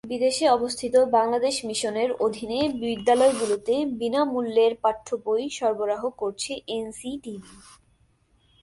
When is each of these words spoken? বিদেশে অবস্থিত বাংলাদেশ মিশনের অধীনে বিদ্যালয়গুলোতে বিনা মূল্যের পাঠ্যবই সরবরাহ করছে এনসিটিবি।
বিদেশে 0.03 0.45
অবস্থিত 0.49 0.95
বাংলাদেশ 1.17 1.55
মিশনের 1.65 2.09
অধীনে 2.19 2.59
বিদ্যালয়গুলোতে 2.81 3.75
বিনা 3.99 4.21
মূল্যের 4.25 4.73
পাঠ্যবই 4.81 5.45
সরবরাহ 5.49 6.03
করছে 6.21 6.51
এনসিটিবি। 6.77 7.55